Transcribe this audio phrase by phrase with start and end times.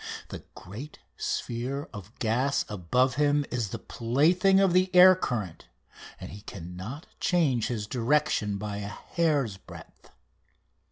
[0.29, 5.67] The great sphere of gas above him is the plaything of the air current,
[6.19, 10.09] and he cannot change his direction by a hair's breadth.